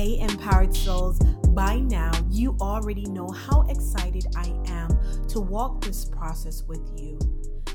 [0.00, 1.18] Hey, empowered souls,
[1.48, 7.18] by now you already know how excited I am to walk this process with you.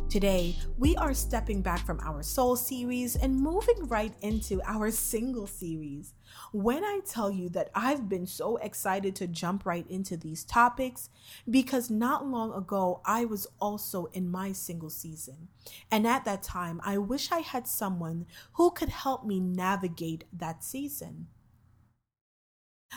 [0.09, 5.45] Today, we are stepping back from our soul series and moving right into our single
[5.45, 6.15] series.
[6.51, 11.11] When I tell you that I've been so excited to jump right into these topics,
[11.47, 15.49] because not long ago I was also in my single season.
[15.91, 20.63] And at that time, I wish I had someone who could help me navigate that
[20.63, 21.27] season.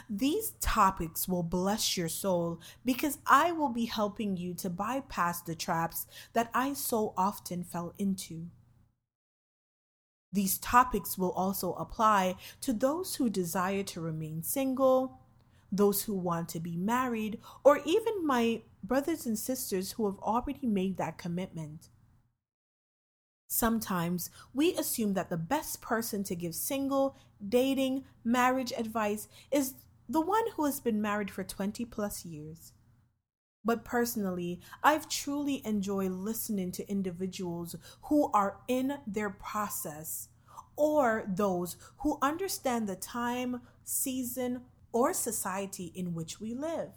[0.08, 5.54] These topics will bless your soul because I will be helping you to bypass the
[5.54, 8.48] traps that I so often fell into.
[10.32, 15.20] These topics will also apply to those who desire to remain single,
[15.72, 20.66] those who want to be married, or even my brothers and sisters who have already
[20.66, 21.88] made that commitment.
[23.48, 29.74] Sometimes we assume that the best person to give single, dating, marriage advice is
[30.08, 32.72] the one who has been married for 20 plus years.
[33.64, 40.28] But personally, I've truly enjoyed listening to individuals who are in their process
[40.76, 46.90] or those who understand the time, season, or society in which we live.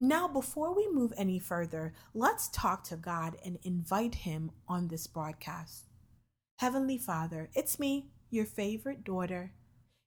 [0.00, 5.06] Now, before we move any further, let's talk to God and invite Him on this
[5.06, 5.86] broadcast.
[6.58, 9.52] Heavenly Father, it's me, your favorite daughter.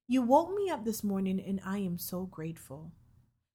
[0.07, 2.91] You woke me up this morning and I am so grateful.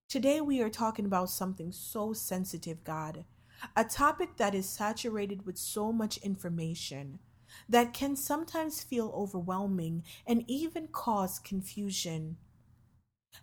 [0.08, 3.24] Today we are talking about something so sensitive, God,
[3.76, 7.20] a topic that is saturated with so much information
[7.68, 12.36] that can sometimes feel overwhelming and even cause confusion.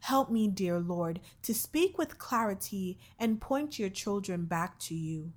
[0.02, 5.32] Help me, dear Lord, to speak with clarity and point your children back to you.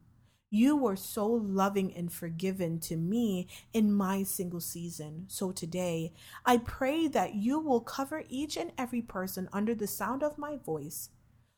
[0.53, 5.27] You were so loving and forgiven to me in my single season.
[5.29, 6.13] So today,
[6.45, 10.57] I pray that you will cover each and every person under the sound of my
[10.57, 11.11] voice.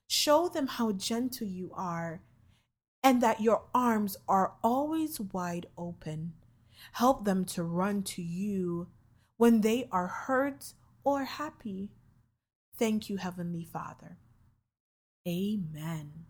[0.09, 2.21] Show them how gentle you are
[3.03, 6.35] and that your arms are always wide open.
[6.93, 8.89] Help them to run to you
[9.39, 11.89] when they are hurt or happy.
[12.77, 14.19] Thank you, Heavenly Father.
[15.27, 16.27] Amen.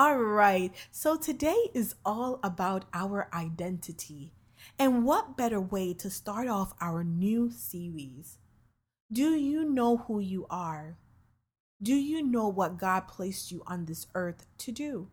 [0.00, 4.32] All right, so today is all about our identity.
[4.78, 8.38] And what better way to start off our new series?
[9.12, 10.98] Do you know who you are?
[11.82, 15.08] Do you know what God placed you on this earth to do?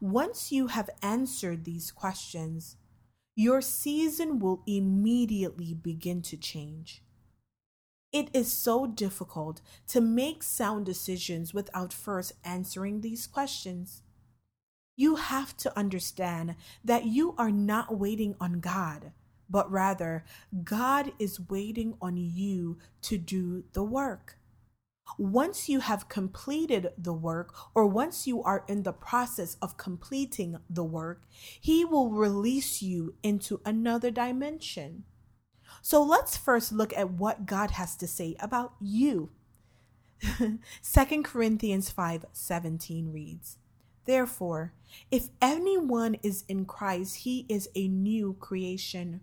[0.00, 2.76] Once you have answered these questions,
[3.34, 7.02] your season will immediately begin to change.
[8.12, 14.02] It is so difficult to make sound decisions without first answering these questions.
[14.96, 19.12] You have to understand that you are not waiting on God,
[19.48, 20.24] but rather,
[20.62, 24.36] God is waiting on you to do the work.
[25.18, 30.58] Once you have completed the work, or once you are in the process of completing
[30.68, 31.22] the work,
[31.60, 35.04] He will release you into another dimension.
[35.82, 39.30] So let's first look at what God has to say about you.
[40.38, 40.58] 2
[41.24, 43.58] Corinthians 5 17 reads,
[44.04, 44.74] Therefore,
[45.10, 49.22] if anyone is in Christ, he is a new creation.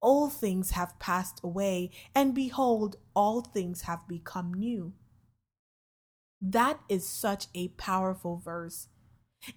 [0.00, 4.94] All things have passed away, and behold, all things have become new.
[6.40, 8.88] That is such a powerful verse.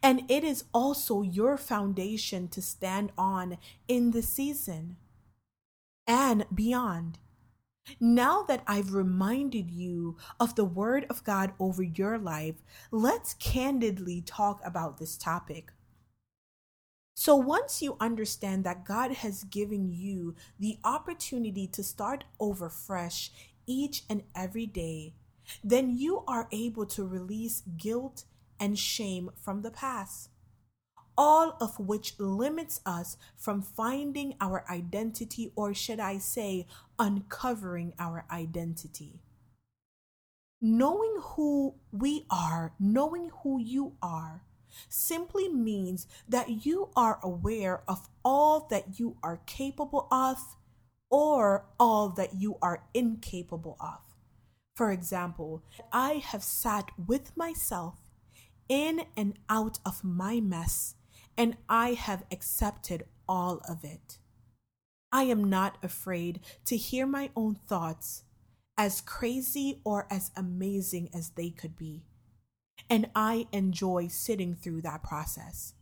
[0.02, 4.98] And it is also your foundation to stand on in the season
[6.08, 7.20] and beyond.
[8.00, 12.56] Now that I've reminded you of the Word of God over your life,
[12.92, 15.72] let's candidly talk about this topic.
[17.16, 23.32] So, once you understand that God has given you the opportunity to start over fresh
[23.68, 25.14] each and every day,
[25.64, 28.24] then you are able to release guilt
[28.60, 30.30] and shame from the past
[31.18, 36.66] all of which limits us from finding our identity, or should I say,
[36.98, 39.22] uncovering our identity.
[40.62, 44.44] Knowing who we are, knowing who you are,
[44.90, 50.38] simply means that you are aware of all that you are capable of
[51.10, 54.00] or all that you are incapable of.
[54.76, 58.00] For example, I have sat with myself
[58.68, 60.96] in and out of my mess
[61.38, 64.18] and I have accepted all of it.
[65.12, 68.24] I am not afraid to hear my own thoughts,
[68.78, 72.04] as crazy or as amazing as they could be.
[72.90, 75.74] And I enjoy sitting through that process.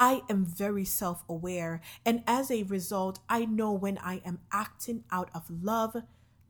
[0.00, 5.04] I am very self aware, and as a result, I know when I am acting
[5.12, 5.94] out of love,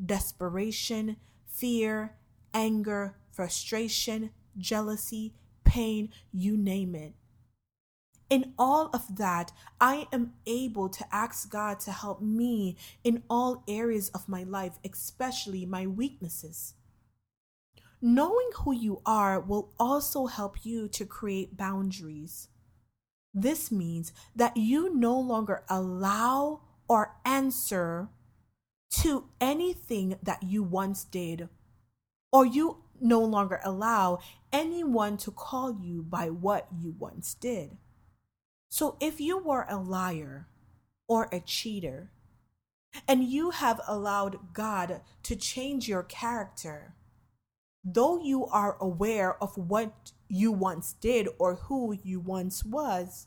[0.04, 1.16] desperation,
[1.46, 2.14] fear,
[2.54, 5.34] anger, frustration, jealousy,
[5.64, 7.14] pain, you name it.
[8.30, 9.50] In all of that,
[9.80, 14.78] I am able to ask God to help me in all areas of my life,
[14.84, 16.74] especially my weaknesses.
[18.00, 22.46] Knowing who you are will also help you to create boundaries.
[23.34, 28.08] This means that you no longer allow or answer
[28.90, 31.48] to anything that you once did,
[32.32, 34.18] or you no longer allow
[34.52, 37.76] anyone to call you by what you once did.
[38.70, 40.46] So if you were a liar
[41.08, 42.12] or a cheater,
[43.06, 46.94] and you have allowed God to change your character,
[47.84, 53.26] though you are aware of what you once did or who you once was,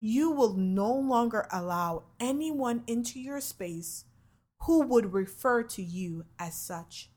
[0.00, 4.04] you will no longer allow anyone into your space
[4.60, 7.10] who would refer to you as such.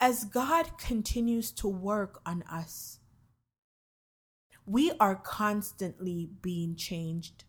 [0.00, 2.98] As God continues to work on us,
[4.68, 7.44] we are constantly being changed.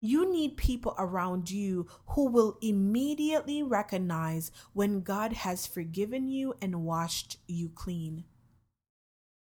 [0.00, 6.84] You need people around you who will immediately recognize when God has forgiven you and
[6.84, 8.24] washed you clean.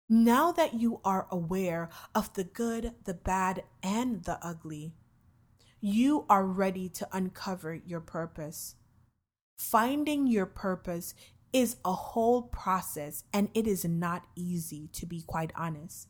[0.10, 4.94] Now that you are aware of the good, the bad, and the ugly,
[5.80, 8.76] you are ready to uncover your purpose.
[9.58, 11.16] Finding your purpose
[11.54, 16.10] is a whole process and it is not easy, to be quite honest.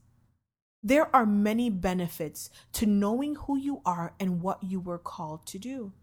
[0.83, 5.60] There are many benefits to knowing who you are and what you were called to
[5.60, 5.94] do.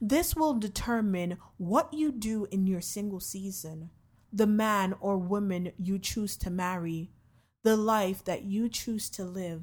[0.00, 3.90] This will determine what you do in your single season,
[4.32, 7.10] the man or woman you choose to marry,
[7.62, 9.62] the life that you choose to live,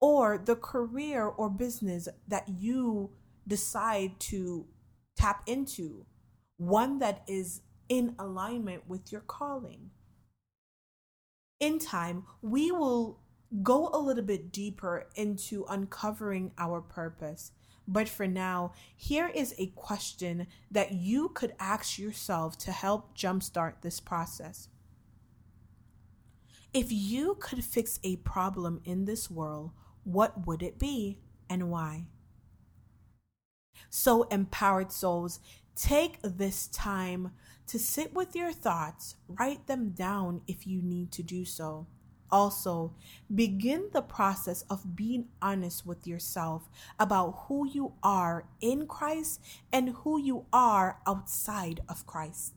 [0.00, 3.10] or the career or business that you
[3.46, 4.66] decide to
[5.16, 6.06] tap into,
[6.56, 9.90] one that is in alignment with your calling
[11.60, 13.20] in time, we will
[13.62, 17.52] go a little bit deeper into uncovering our purpose.
[17.86, 23.80] But for now, here is a question that you could ask yourself to help jumpstart
[23.80, 24.68] this process.
[26.74, 29.70] If you could fix a problem in this world,
[30.04, 31.18] what would it be
[31.48, 32.08] and why?
[33.88, 35.40] So, empowered souls,
[35.78, 37.30] take this time
[37.68, 41.86] to sit with your thoughts, write them down if you need to do so.
[42.30, 42.92] Also,
[43.34, 49.40] begin the process of being honest with yourself about who you are in Christ
[49.72, 52.54] and who you are outside of Christ.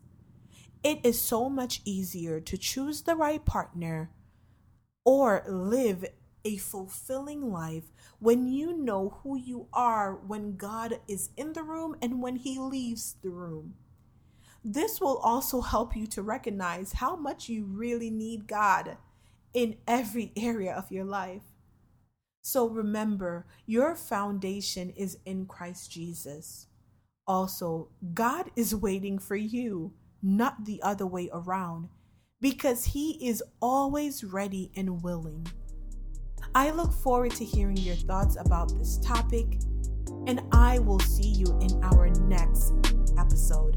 [0.83, 4.09] It is so much easier to choose the right partner
[5.05, 6.05] or live
[6.43, 11.95] a fulfilling life when you know who you are when God is in the room
[12.01, 13.75] and when He leaves the room.
[14.63, 18.97] This will also help you to recognize how much you really need God
[19.53, 21.43] in every area of your life.
[22.43, 26.67] So remember, your foundation is in Christ Jesus.
[27.27, 31.89] Also, God is waiting for you, not the other way around,
[32.39, 35.47] because He is always ready and willing.
[36.53, 39.59] I look forward to hearing your thoughts about this topic,
[40.27, 42.73] and I will see you in our next
[43.17, 43.75] episode.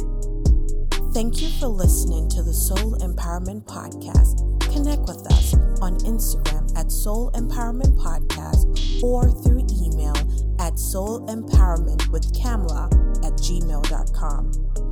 [1.15, 4.51] Thank you for listening to the Soul Empowerment Podcast.
[4.73, 10.17] Connect with us on Instagram at Soul Empowerment Podcast or through email
[10.59, 12.87] at Soul Empowerment with Kamla
[13.25, 14.84] at gmail.com.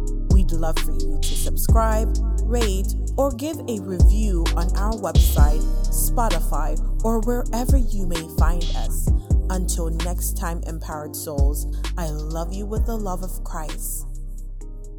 [0.52, 7.21] Love for you to subscribe, rate, or give a review on our website, Spotify, or
[7.21, 9.09] wherever you may find us.
[9.50, 11.66] Until next time, empowered souls,
[11.97, 14.06] I love you with the love of Christ.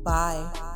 [0.03, 0.72] Bye.